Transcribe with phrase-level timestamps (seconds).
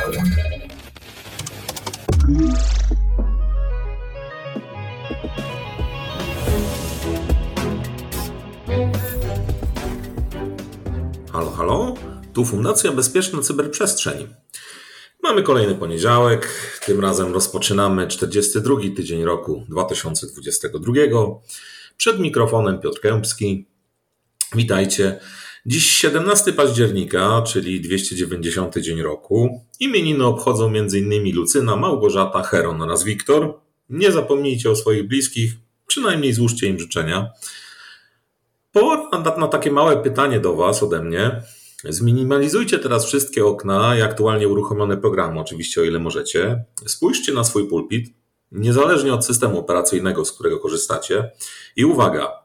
[0.00, 0.12] Halo,
[11.50, 11.94] halo,
[12.32, 14.34] tu Fundacja Bezpieczna Cyberprzestrzeń.
[15.22, 16.48] Mamy kolejny poniedziałek,
[16.86, 20.92] tym razem rozpoczynamy 42 tydzień roku 2022.
[21.96, 23.66] Przed mikrofonem Piotr Kępski.
[24.54, 25.20] Witajcie.
[25.66, 29.64] Dziś 17 października, czyli 290 dzień roku.
[29.80, 31.34] Imieniny obchodzą m.in.
[31.34, 33.60] Lucyna, Małgorzata, Heron oraz Wiktor.
[33.90, 35.52] Nie zapomnijcie o swoich bliskich,
[35.86, 37.30] przynajmniej złóżcie im życzenia.
[38.72, 41.42] Pora na, na takie małe pytanie do Was ode mnie.
[41.84, 46.64] Zminimalizujcie teraz wszystkie okna i aktualnie uruchomione programy, oczywiście o ile możecie.
[46.86, 48.14] Spójrzcie na swój pulpit,
[48.52, 51.30] niezależnie od systemu operacyjnego, z którego korzystacie.
[51.76, 52.39] I uwaga,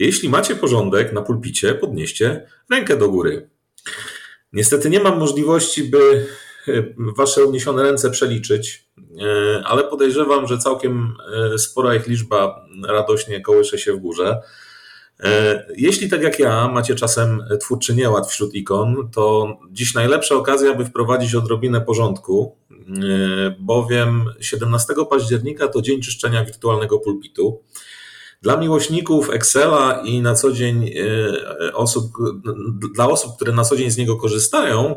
[0.00, 3.50] jeśli macie porządek na pulpicie, podnieście rękę do góry.
[4.52, 6.26] Niestety nie mam możliwości, by
[6.68, 6.72] e,
[7.16, 11.16] wasze uniesione ręce przeliczyć, e, ale podejrzewam, że całkiem
[11.54, 14.40] e, spora ich liczba radośnie kołysze się w górze.
[15.76, 20.84] Jeśli tak jak ja macie czasem twórczy nieład wśród ikon, to dziś najlepsza okazja, by
[20.84, 22.56] wprowadzić odrobinę porządku,
[23.58, 27.62] bowiem 17 października to dzień czyszczenia wirtualnego pulpitu.
[28.42, 30.90] Dla miłośników Excela i na co dzień
[31.60, 32.12] e, osób,
[32.94, 34.96] dla osób, które na co dzień z niego korzystają,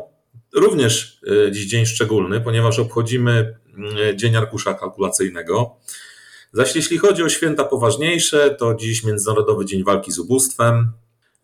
[0.54, 3.56] również e, dziś dzień szczególny, ponieważ obchodzimy
[4.16, 5.76] Dzień Arkusza Kalkulacyjnego.
[6.52, 10.92] Zaś jeśli chodzi o święta poważniejsze, to dziś Międzynarodowy Dzień Walki z Ubóstwem,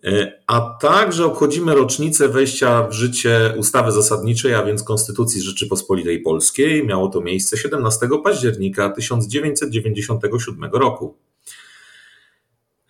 [0.04, 6.86] e, a także obchodzimy rocznicę wejścia w życie ustawy zasadniczej, a więc Konstytucji Rzeczypospolitej Polskiej.
[6.86, 11.18] Miało to miejsce 17 października 1997 roku.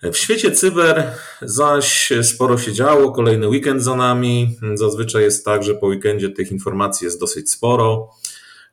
[0.02, 1.12] W świecie cyber
[1.42, 4.58] zaś sporo się działo, kolejny weekend za nami.
[4.74, 8.10] Zazwyczaj jest tak, że po weekendzie tych informacji jest dosyć sporo.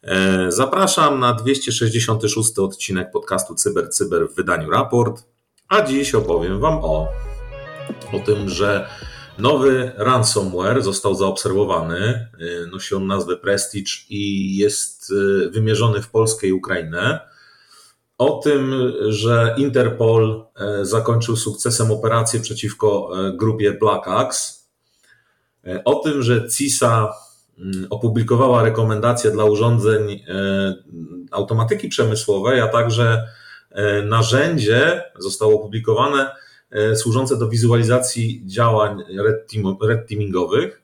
[0.04, 5.24] E, zapraszam na 266 odcinek podcastu Cyber Cyber w wydaniu raport,
[5.68, 7.08] a dziś opowiem Wam o,
[8.14, 8.88] o tym, że
[9.38, 12.28] nowy ransomware został zaobserwowany.
[12.40, 17.20] E, nosi on nazwę Prestige i jest e, wymierzony w Polskę i Ukrainę
[18.18, 24.54] o tym, że Interpol e, zakończył sukcesem operację przeciwko e, grupie Black Axe,
[25.68, 27.14] e, o tym, że CISA
[27.60, 30.24] mm, opublikowała rekomendacje dla urządzeń
[31.32, 33.28] automatyki przemysłowej, a także
[34.06, 36.32] narzędzie zostało opublikowane
[36.96, 40.82] służące do wizualizacji działań red, team, red teamingowych.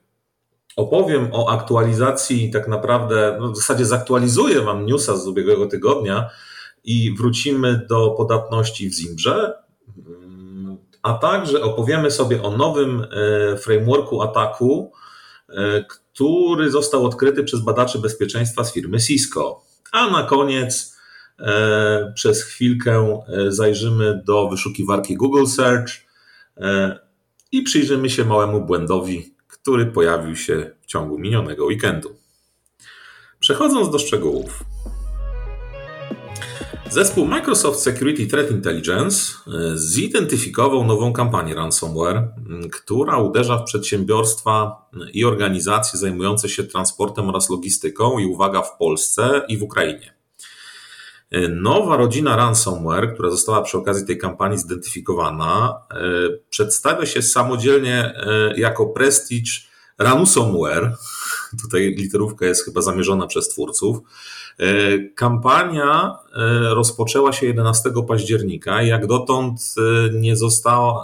[0.75, 6.29] Opowiem o aktualizacji, tak naprawdę, no w zasadzie zaktualizuję Wam newsa z ubiegłego tygodnia,
[6.83, 9.53] i wrócimy do podatności w Zimbrze,
[11.03, 14.91] a także opowiemy sobie o nowym e, frameworku ataku,
[15.49, 19.61] e, który został odkryty przez badaczy bezpieczeństwa z firmy Cisco.
[19.91, 20.97] A na koniec
[21.39, 25.91] e, przez chwilkę zajrzymy do wyszukiwarki Google Search
[27.51, 32.15] i przyjrzymy się małemu błędowi, który pojawił się w ciągu minionego weekendu.
[33.39, 34.63] Przechodząc do szczegółów.
[36.89, 42.27] Zespół Microsoft Security Threat Intelligence e, zidentyfikował nową kampanię ransomware,
[42.71, 49.41] która uderza w przedsiębiorstwa i organizacje zajmujące się transportem oraz logistyką i uwaga w Polsce
[49.47, 50.13] i w Ukrainie.
[51.31, 55.95] E, nowa rodzina ransomware, która została przy okazji tej kampanii zidentyfikowana, e,
[56.49, 58.13] przedstawia się samodzielnie
[58.55, 59.51] jako Prestige
[59.97, 60.95] Ransomware.
[61.61, 63.97] Tutaj literówka jest chyba zamierzona przez twórców
[65.15, 71.03] kampania e, rozpoczęła się 11 października jak dotąd e, nie została,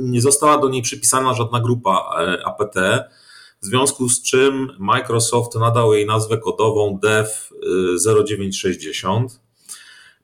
[0.00, 2.10] nie została do niej przypisana żadna grupa
[2.44, 2.74] APT,
[3.62, 7.30] w związku z czym Microsoft nadał jej nazwę kodową Dev
[8.24, 9.40] 0960.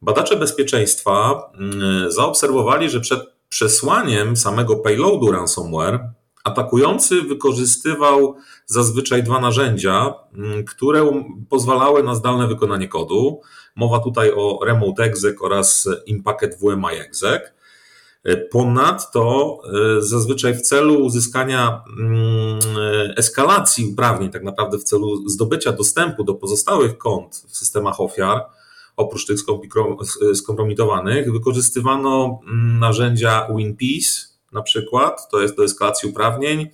[0.02, 6.10] Badacze bezpieczeństwa mm, zaobserwowali, że przed przesłaniem samego payloadu ransomware
[6.46, 8.36] Atakujący wykorzystywał
[8.66, 13.40] zazwyczaj dwa narzędzia, mm, które pozwalały na zdalne wykonanie kodu.
[13.76, 17.42] Mowa tutaj o Remote Exec oraz Impacket WMI Exec.
[18.50, 19.58] Ponadto
[19.98, 22.58] e, zazwyczaj w celu uzyskania mm,
[23.16, 28.44] eskalacji uprawnień, tak naprawdę w celu zdobycia dostępu do pozostałych kont w systemach ofiar,
[28.96, 29.38] oprócz tych
[30.34, 36.70] skompromitowanych, wykorzystywano mm, narzędzia WinPeace, na przykład, to jest do eskalacji uprawnień.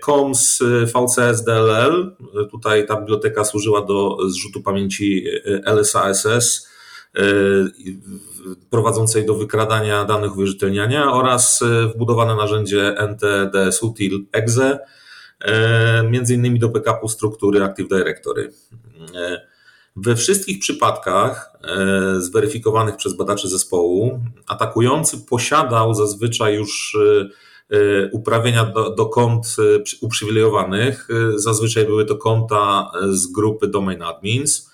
[0.00, 2.16] COMS VCS DLL,
[2.50, 5.24] tutaj ta biblioteka służyła do zrzutu pamięci
[5.64, 6.68] LSASS
[8.70, 11.64] prowadzącej do wykradania danych uwierzytelniania oraz
[11.94, 14.78] wbudowane narzędzie NTDS Util EXE,
[16.10, 18.52] między innymi do backupu struktury Active Directory.
[20.04, 21.52] We wszystkich przypadkach
[22.18, 26.98] zweryfikowanych przez badaczy zespołu atakujący posiadał zazwyczaj już
[28.12, 29.56] uprawnienia do, do kont
[30.00, 31.08] uprzywilejowanych.
[31.34, 34.70] Zazwyczaj były to konta z grupy Domain Admins.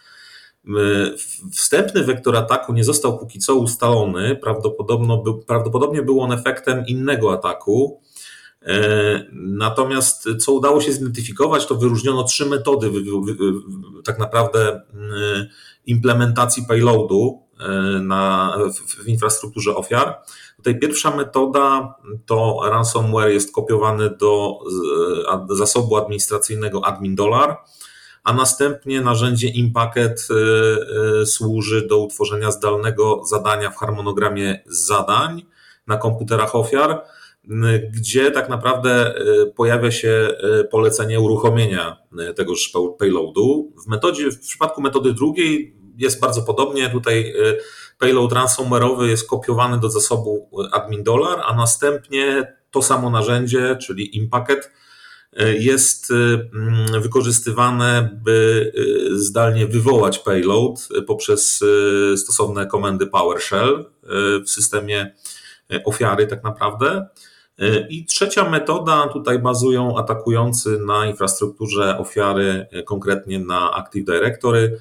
[1.53, 4.37] Wstępny wektor ataku nie został póki co ustalony.
[4.37, 8.01] Prawdopodobnie był, prawdopodobnie był on efektem innego ataku.
[8.65, 12.91] E, natomiast co udało się zidentyfikować, to wyróżniono trzy metody
[14.05, 14.81] tak naprawdę
[15.87, 17.69] implementacji payloadu e,
[18.01, 20.19] na, w, w infrastrukturze ofiar.
[20.57, 21.95] Tutaj pierwsza metoda
[22.27, 24.59] to ransomware jest kopiowany do
[25.51, 27.57] zasobu administracyjnego admin dollar
[28.25, 30.29] a następnie narzędzie InPacket
[31.23, 35.43] y, służy do utworzenia zdalnego zadania w harmonogramie zadań
[35.87, 37.03] na komputerach ofiar,
[37.91, 39.15] gdzie tak naprawdę
[39.57, 40.29] pojawia się
[40.71, 41.97] polecenie uruchomienia
[42.37, 43.73] tegoż payloadu.
[43.85, 46.91] W metodzie, w przypadku metody drugiej jest bardzo podobnie.
[46.91, 47.35] Tutaj
[47.99, 54.71] payload ransomware'owy jest kopiowany do zasobu admin dollar, a następnie to samo narzędzie, czyli InPacket,
[55.59, 56.15] jest y,
[56.55, 58.73] mm, wykorzystywane, by
[59.13, 63.85] y, zdalnie wywołać payload poprzez y, stosowne komendy PowerShell
[64.47, 65.15] w systemie
[65.85, 67.09] ofiary, tak naprawdę.
[67.89, 74.81] I trzecia metoda, tutaj bazują atakujący na infrastrukturze ofiary, konkretnie na Active Directory.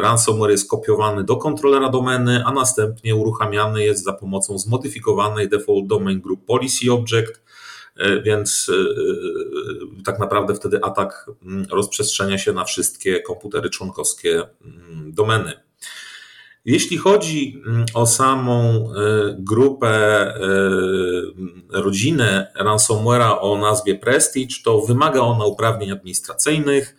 [0.00, 6.20] Ransomware jest kopiowany do kontrolera domeny, a następnie uruchamiany jest za pomocą zmodyfikowanej Default Domain
[6.20, 7.42] Group Policy Object,
[8.24, 8.70] więc
[10.04, 15.69] tak naprawdę wtedy atak mm, rozprzestrzenia się na wszystkie komputery członkowskie mm, domeny.
[16.64, 18.88] Jeśli chodzi mm, o samą
[19.38, 20.34] grupę,
[21.70, 26.96] rodzinę ransomware'a o nazwie Prestige, to wymaga ona uprawnień administracyjnych,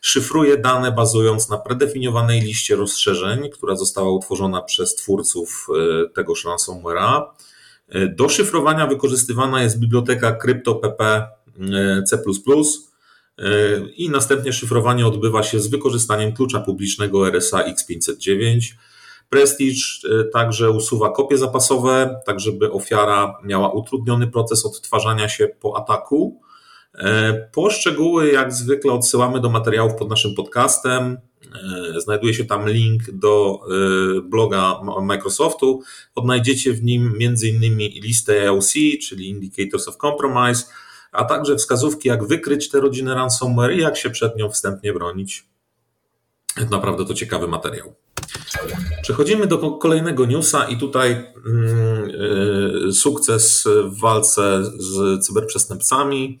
[0.00, 5.66] szyfruje dane bazując na predefiniowanej liście rozszerzeń, która została utworzona przez twórców
[6.14, 7.22] tegoż ransomware'a
[8.08, 11.28] do szyfrowania wykorzystywana jest biblioteka CryptoPP
[12.06, 12.18] C++
[13.96, 18.60] i następnie szyfrowanie odbywa się z wykorzystaniem klucza publicznego RSA X509.
[19.30, 25.76] Prestige e, także usuwa kopie zapasowe, tak żeby ofiara miała utrudniony proces odtwarzania się po
[25.76, 26.40] ataku.
[27.52, 31.18] Po szczegóły, jak zwykle, odsyłamy do materiałów pod naszym podcastem.
[31.96, 33.60] E, znajduje się tam link do
[34.18, 35.82] e, bloga Microsoftu.
[36.14, 37.78] Odnajdziecie w nim m.in.
[37.78, 38.72] listę EOC,
[39.02, 40.64] czyli Indicators of Compromise,
[41.12, 45.46] a także wskazówki, jak wykryć tę rodzinę ransomware i jak się przed nią wstępnie bronić.
[46.70, 47.94] Naprawdę to ciekawy materiał.
[49.10, 51.10] Przechodzimy do kolejnego newsa i tutaj
[51.46, 52.10] mm,
[52.88, 56.38] e, sukces w walce z cyberprzestępcami.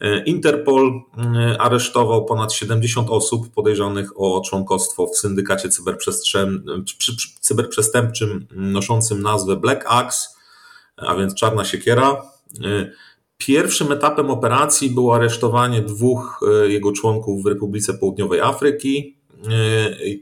[0.00, 5.68] E, Interpol e, aresztował ponad 70 osób podejrzanych o członkostwo w syndykacie
[7.40, 10.28] cyberprzestępczym noszącym nazwę Black Axe,
[10.96, 12.22] a więc czarna siekiera.
[13.38, 19.16] Pierwszym etapem operacji było aresztowanie dwóch jego członków w Republice Południowej Afryki.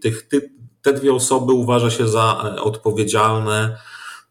[0.03, 0.29] Tych,
[0.85, 3.77] te dwie osoby uważa się za odpowiedzialne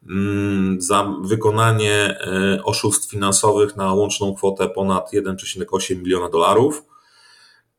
[0.08, 6.84] Mm, za wykonanie e, oszustw finansowych na łączną kwotę ponad 1,8 miliona dolarów.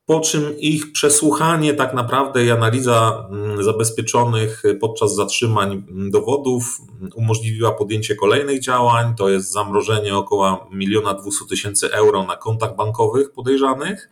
[0.05, 6.81] Po czym ich przesłuchanie, tak naprawdę, i analiza mm, zabezpieczonych podczas zatrzymań mm, dowodów
[7.15, 9.15] umożliwiła podjęcie kolejnych działań.
[9.15, 14.09] To jest zamrożenie około 1 200 tysięcy euro na kontach bankowych podejrzanych,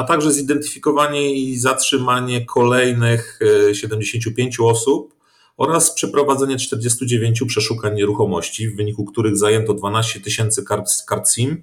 [0.00, 3.40] a także zidentyfikowanie i zatrzymanie kolejnych
[3.72, 5.14] 75 e, osób
[5.56, 11.62] oraz przeprowadzenie 49 przeszukań nieruchomości, w wyniku których zajęto 12 tysięcy kart, kart SIM,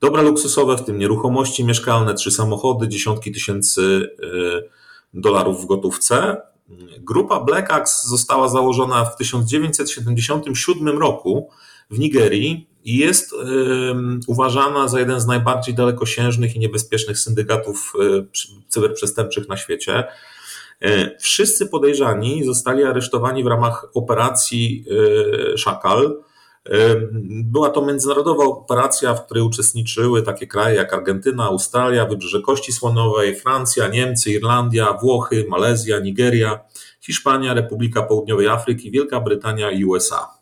[0.00, 4.62] dobra luksusowe, w tym nieruchomości mieszkalne, trzy samochody, dziesiątki tysięcy e,
[5.14, 6.36] dolarów w gotówce.
[6.98, 11.50] Grupa Black Axe została założona w 1977 roku
[11.90, 13.34] w Nigerii i jest
[14.26, 18.28] uważana za jeden z najbardziej dalekosiężnych i niebezpiecznych syndykatów um,
[18.68, 20.04] cyberprzestępczych na świecie.
[20.82, 24.84] E, wszyscy podejrzani zostali aresztowani w ramach operacji
[25.54, 26.22] e, Szakal.
[26.66, 26.96] E,
[27.44, 33.36] była to międzynarodowa operacja, w której uczestniczyły takie kraje jak Argentyna, Australia, Wybrzeże Kości Słonowej,
[33.36, 36.60] Francja, Niemcy, Irlandia, Włochy, Malezja, Nigeria,
[37.00, 40.35] Hiszpania, Republika Południowej Afryki, Wielka Brytania i USA.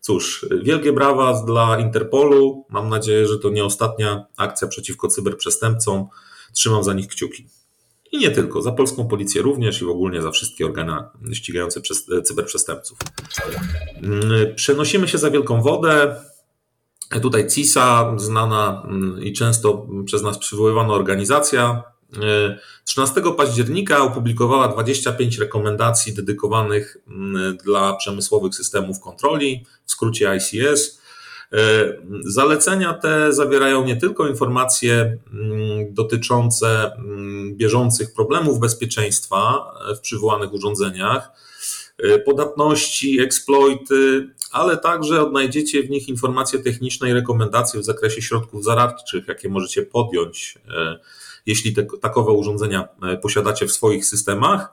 [0.00, 2.66] Cóż, wielkie brawa dla Interpolu.
[2.68, 6.06] Mam nadzieję, że to nie ostatnia akcja przeciwko cyberprzestępcom.
[6.52, 7.46] Trzymam za nich kciuki.
[8.12, 10.92] I nie tylko, za polską policję również i w ogóle za wszystkie organy
[11.32, 11.80] ścigające
[12.24, 12.98] cyberprzestępców.
[14.02, 16.16] Mm, przenosimy się za wielką wodę.
[17.22, 21.82] Tutaj CISA, znana mm, i często przez nas przywoływana organizacja,
[22.84, 31.00] 13 października opublikowała 25 rekomendacji dedykowanych mm, dla przemysłowych systemów kontroli, w skrócie ICS.
[32.24, 36.92] Zalecenia te zawierają nie tylko informacje mm, dotyczące
[37.52, 41.30] bieżących problemów bezpieczeństwa w przywołanych urządzeniach,
[42.24, 49.28] podatności, eksploity, ale także odnajdziecie w nich informacje techniczne i rekomendacje w zakresie środków zaradczych,
[49.28, 50.58] jakie możecie podjąć,
[51.46, 54.72] jeśli te, takowe urządzenia y, posiadacie w swoich systemach.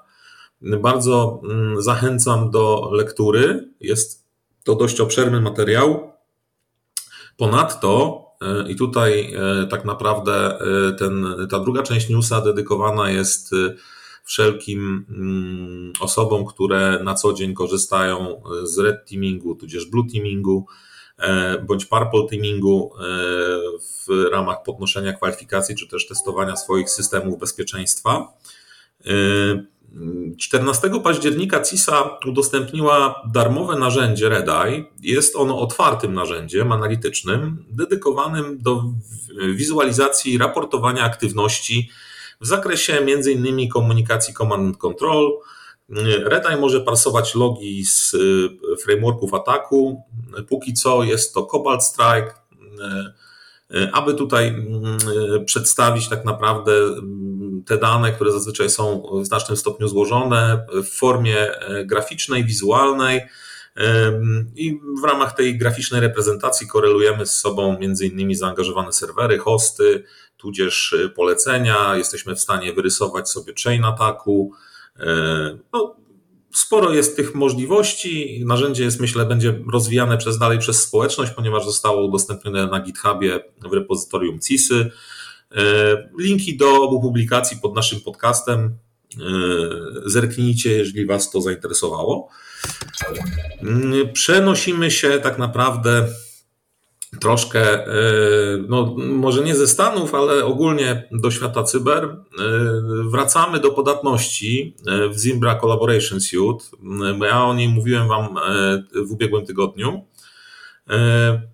[0.62, 3.70] Bardzo mm, zachęcam do lektury.
[3.80, 4.26] Jest
[4.64, 6.14] to dość obszerny materiał.
[7.38, 8.24] Ponadto,
[8.68, 9.36] i tutaj
[9.70, 10.60] tak naprawdę
[11.00, 13.52] ten, ta druga część newsa dedykowana jest
[14.28, 20.74] wszelkim mm, osobom, które na co dzień korzystają z red teamingu, tudzież blue teamingu, e,
[21.64, 23.02] bądź purple teamingu e,
[23.80, 28.34] w ramach podnoszenia kwalifikacji, czy też testowania swoich systemów bezpieczeństwa.
[30.38, 34.86] 14 e, października CISA udostępniła darmowe narzędzie Redeye.
[35.02, 38.84] Jest ono otwartym narzędziem analitycznym, dedykowanym do
[39.56, 41.90] wizualizacji i raportowania aktywności
[42.42, 43.70] w zakresie m.in.
[43.70, 45.32] komunikacji command and control.
[46.24, 50.04] Redeye może parsować logi z y, frameworków ataku.
[50.50, 52.34] Póki co jest to Cobalt Strike.
[53.72, 54.68] Y, y, aby tutaj
[55.46, 56.72] przedstawić tak naprawdę
[57.66, 61.48] te dane, które zazwyczaj są w znacznym stopniu złożone w formie
[61.86, 63.22] graficznej, wizualnej,
[64.56, 70.04] i w ramach tej graficznej reprezentacji korelujemy z sobą innymi zaangażowane serwery, hosty,
[70.38, 71.96] tudzież polecenia.
[71.96, 74.54] Jesteśmy w stanie wyrysować sobie chain ataku.
[75.00, 75.96] E, no,
[76.54, 78.44] sporo jest tych możliwości.
[78.46, 83.40] Narzędzie jest, myślę, będzie rozwijane przez dalej przez społeczność, ponieważ zostało udostępnione na GitHubie
[83.70, 84.92] w repozytorium CISY.
[85.56, 89.20] E, linki do obu publikacji pod naszym podcastem e,
[90.06, 92.30] zerknijcie, jeżeli Was to zainteresowało.
[94.14, 96.08] Przenosimy się tak naprawdę
[97.20, 97.92] troszkę, e,
[98.68, 102.04] no może nie ze Stanów, ale ogólnie do świata cyber.
[102.04, 102.18] E,
[103.10, 106.66] wracamy do podatności e, w Zimbra Collaboration Suite.
[107.22, 108.36] Ja o niej mówiłem Wam
[109.08, 110.06] w ubiegłym tygodniu.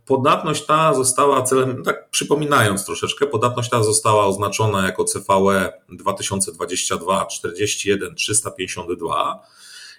[0.05, 8.15] Podatność ta została celem, tak przypominając troszeczkę, podatność ta została oznaczona jako CVE 2022 41
[8.15, 9.39] 352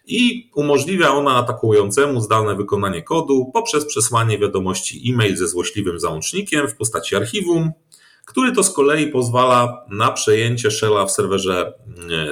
[0.06, 6.76] i umożliwia ona atakującemu zdalne wykonanie kodu poprzez przesłanie wiadomości e-mail ze złośliwym załącznikiem w
[6.76, 7.72] postaci archiwum,
[8.24, 11.72] który to z kolei pozwala na przejęcie shella w serwerze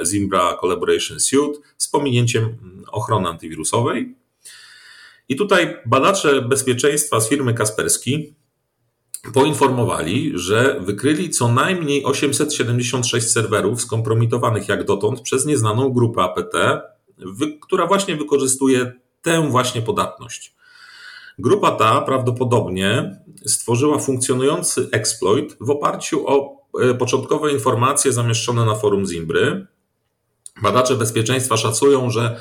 [0.01, 2.57] e, Zimbra Collaboration Suite z pominięciem
[2.91, 4.15] ochrony antywirusowej.
[5.29, 8.35] I tutaj badacze bezpieczeństwa z firmy Kasperski
[9.33, 16.53] poinformowali, że wykryli co najmniej 876 serwerów skompromitowanych jak dotąd przez nieznaną grupę APT
[17.61, 20.55] która właśnie wykorzystuje tę właśnie podatność.
[21.39, 29.05] Grupa ta prawdopodobnie stworzyła funkcjonujący exploit w oparciu o e, początkowe informacje zamieszczone na forum
[29.05, 29.67] Zimbry.
[30.61, 32.39] Badacze bezpieczeństwa szacują, że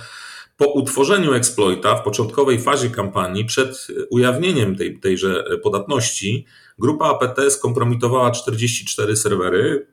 [0.56, 6.46] po utworzeniu exploita w początkowej fazie kampanii, przed ujawnieniem tej, tejże podatności,
[6.78, 9.86] grupa APT skompromitowała 44 serwery.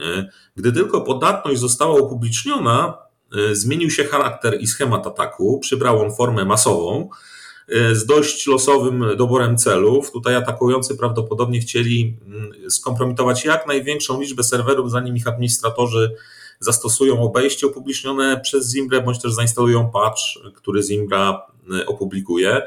[0.00, 3.05] E, gdy tylko podatność została upubliczniona, E,
[3.52, 7.08] zmienił się charakter i schemat ataku, przybrał on formę masową
[7.68, 10.12] e, z dość losowym doborem celów.
[10.12, 16.14] Tutaj atakujący prawdopodobnie chcieli mm, skompromitować jak największą liczbę serwerów, zanim ich administratorzy
[16.60, 20.20] zastosują obejście upublicznione przez Zimbrę, bądź też zainstalują patch,
[20.54, 21.46] który Zimbra
[21.80, 22.62] e, opublikuje.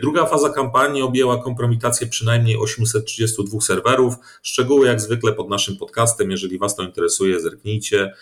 [0.00, 4.14] Druga faza kampanii objęła kompromitację przynajmniej 832 serwerów.
[4.42, 6.30] Szczegóły jak zwykle pod naszym podcastem.
[6.30, 8.12] Jeżeli Was to interesuje, zerknijcie.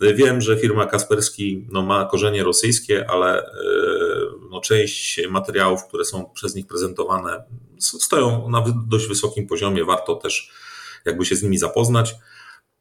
[0.00, 3.50] Wiem, że firma Kasperski no, ma korzenie rosyjskie, ale e,
[4.50, 7.44] no, część materiałów, które są przez nich prezentowane,
[7.78, 9.84] stoją na dość wysokim poziomie.
[9.84, 10.50] Warto też
[11.04, 12.14] jakby się z nimi zapoznać.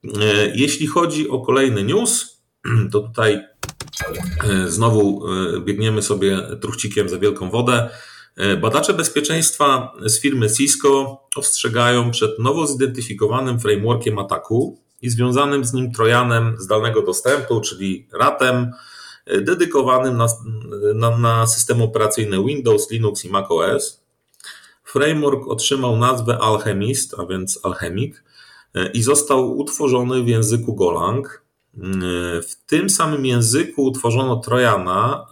[0.03, 2.41] E, jeśli chodzi o kolejny news,
[2.91, 3.39] to tutaj
[4.43, 5.23] e, znowu
[5.65, 7.89] biegniemy sobie truchcikiem za wielką wodę.
[8.61, 15.91] Badacze bezpieczeństwa z firmy Cisco ostrzegają przed nowo zidentyfikowanym frameworkiem ataku, i związanym z nim
[15.91, 18.71] trojanem zdalnego dostępu, czyli RATem,
[19.25, 20.27] e, dedykowanym na,
[20.95, 24.03] na, na systemy operacyjne Windows, Linux i macOS.
[24.83, 28.23] Framework otrzymał nazwę Alchemist, a więc alchemik,
[28.75, 31.43] e, i został utworzony w języku Golang.
[31.77, 31.81] E,
[32.41, 35.27] w tym samym języku utworzono Trojana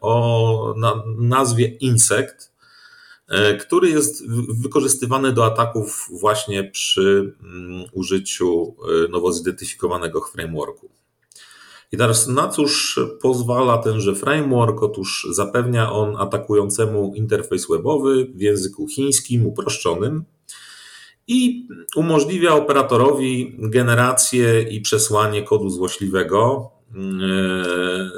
[0.00, 0.74] o
[1.18, 2.55] nazwie Insect,
[3.60, 4.30] który jest
[4.62, 8.76] wykorzystywany do ataków właśnie przy mm, użyciu
[9.10, 10.90] nowo zidentyfikowanego frameworku.
[11.92, 14.82] I teraz na cóż pozwala tenże framework?
[14.82, 20.24] Otóż zapewnia on atakującemu interfejs webowy w języku chińskim uproszczonym
[21.26, 28.10] i umożliwia operatorowi generację i przesłanie kodu złośliwego, e,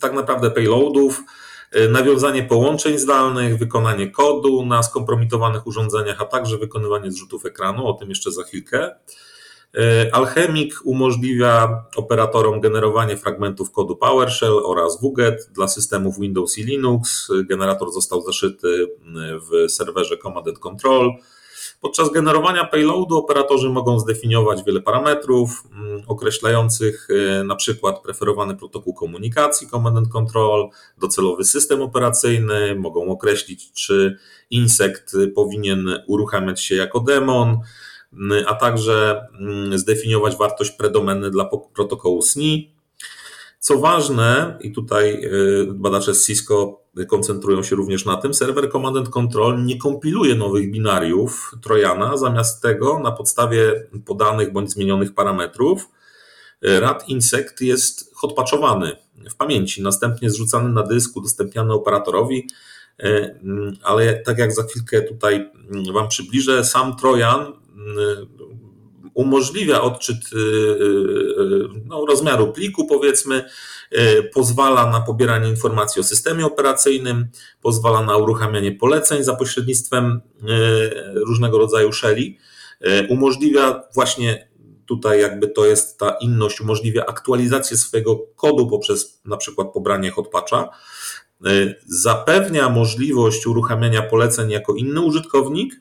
[0.00, 1.43] tak naprawdę payloadów, e,
[1.90, 7.86] nawiązanie połączeń zdalnych, wykonanie kodu na skompromitowanych urządzeniach, a także wykonywanie zrzutów ekranu.
[7.86, 8.90] O tym jeszcze za chwilkę.
[9.78, 17.28] E, Alchemik umożliwia operatorom generowanie fragmentów kodu PowerShell oraz WGET dla systemów Windows i Linux.
[17.48, 18.86] Generator został zaszyty
[19.50, 21.12] w serwerze Command and Control.
[21.80, 25.64] Podczas generowania payloadu operatorzy mogą zdefiniować wiele parametrów
[26.06, 33.72] określających e, na przykład preferowany protokół komunikacji Command and Control, docelowy system operacyjny, mogą określić
[33.72, 34.18] czy
[34.50, 37.58] insekt powinien uruchamiać się jako demon,
[38.46, 42.74] a także mm, zdefiniować wartość predomeny dla protokołu SNI.
[43.58, 48.96] Co ważne, i tutaj y, badacze z Cisco koncentrują się również na tym, serwer Command
[48.96, 55.88] and Control nie kompiluje nowych binariów Trojana, zamiast tego na podstawie podanych bądź zmienionych parametrów
[56.66, 58.96] y, RAD insect jest hotpatchowany
[59.30, 62.48] w pamięci, następnie zrzucany na dysk, udostępniany operatorowi,
[62.98, 65.50] mm, ale tak jak za chwilkę tutaj
[65.92, 67.52] Wam przybliżę, sam Trojan
[69.14, 73.44] umożliwia odczyt y, y, no, rozmiaru pliku, powiedzmy,
[74.34, 77.28] pozwala na pobieranie informacji o systemie operacyjnym,
[77.62, 80.20] pozwala na uruchamianie poleceń za pośrednictwem
[81.14, 82.38] różnego rodzaju shelli,
[83.08, 84.48] umożliwia właśnie
[84.86, 90.68] tutaj jakby to jest ta inność, umożliwia aktualizację swojego kodu poprzez na przykład pobranie hotpatcha,
[91.86, 95.80] zapewnia możliwość uruchamiania poleceń jako inny użytkownik,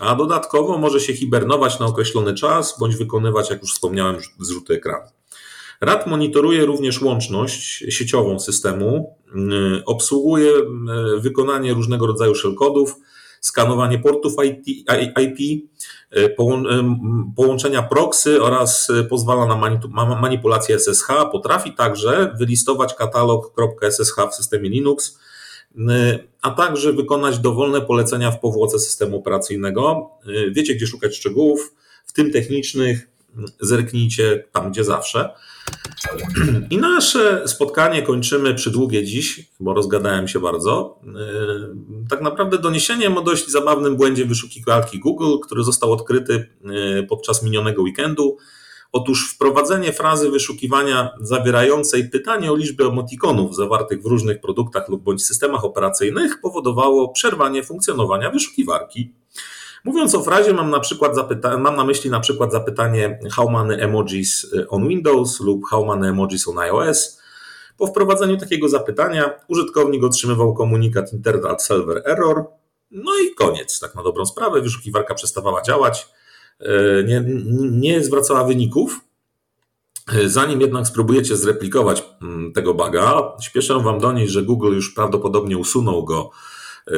[0.00, 5.06] a dodatkowo może się hibernować na określony czas bądź wykonywać, jak już wspomniałem, zrzuty ekranu.
[5.80, 9.16] RAD monitoruje również łączność sieciową systemu,
[9.78, 12.96] y, obsługuje y, wykonanie różnego rodzaju shellcodów,
[13.40, 15.40] skanowanie portów IP,
[16.16, 16.36] y,
[17.36, 21.06] połączenia proxy oraz pozwala na manipulację SSH.
[21.32, 23.52] Potrafi także wylistować katalog
[23.82, 25.18] .ssh w systemie Linux,
[26.42, 30.10] a także wykonać dowolne polecenia w powłoce systemu operacyjnego.
[30.50, 31.74] Wiecie, gdzie szukać szczegółów,
[32.06, 33.08] w tym technicznych,
[33.60, 35.34] zerknijcie tam, gdzie zawsze.
[36.70, 41.00] I nasze spotkanie kończymy przydługie dziś, bo rozgadałem się bardzo.
[42.10, 46.48] Tak naprawdę doniesieniem o dość zabawnym błędzie wyszukiwarki Google, który został odkryty
[47.08, 48.36] podczas minionego weekendu.
[48.92, 55.26] Otóż wprowadzenie frazy wyszukiwania zawierającej pytanie o liczbę emotikonów zawartych w różnych produktach lub bądź
[55.26, 59.14] systemach operacyjnych powodowało przerwanie funkcjonowania wyszukiwarki.
[59.84, 63.82] Mówiąc o frazie, mam na, przykład zapyta- mam na myśli na przykład zapytanie how many
[63.82, 67.20] emojis on Windows lub how many emojis on iOS.
[67.76, 72.44] Po wprowadzeniu takiego zapytania użytkownik otrzymywał komunikat Internet Server Error.
[72.90, 74.60] No i koniec, tak na dobrą sprawę.
[74.60, 76.21] Wyszukiwarka przestawała działać E,
[77.06, 77.24] nie,
[77.70, 79.00] nie zwracała wyników.
[80.08, 85.58] E, zanim jednak spróbujecie zreplikować mm, tego baga, śpieszę Wam donieść, że Google już prawdopodobnie
[85.58, 86.30] usunął go
[86.88, 86.92] e,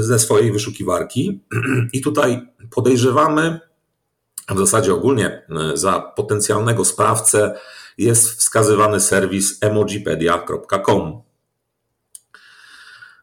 [0.00, 1.40] ze swojej wyszukiwarki.
[1.92, 3.60] I tutaj podejrzewamy,
[4.46, 7.58] a w zasadzie ogólnie za potencjalnego sprawcę
[7.98, 11.22] jest wskazywany serwis emojipedia.com.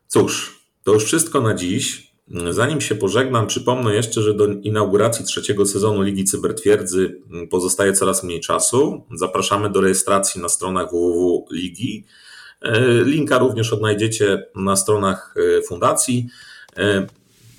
[0.08, 2.11] Cóż, to już wszystko na dziś.
[2.50, 8.40] Zanim się pożegnam, przypomnę jeszcze, że do inauguracji trzeciego sezonu Ligi Cybertwierdzy pozostaje coraz mniej
[8.40, 9.04] czasu.
[9.16, 12.06] Zapraszamy do rejestracji na stronach www Ligi.
[12.62, 16.28] E, linka również odnajdziecie na stronach e, fundacji.
[16.78, 17.08] E,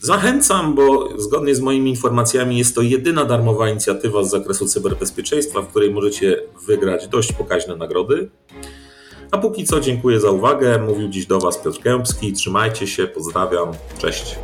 [0.00, 5.68] zachęcam, bo zgodnie z moimi informacjami jest to jedyna darmowa inicjatywa z zakresu cyberbezpieczeństwa, w
[5.68, 8.30] której możecie wygrać dość pokaźne nagrody.
[9.30, 10.78] A póki co dziękuję za uwagę.
[10.78, 12.32] Mówił dziś do Was Piotr Kępski.
[12.32, 13.68] Trzymajcie się, pozdrawiam.
[13.98, 14.36] Cześć.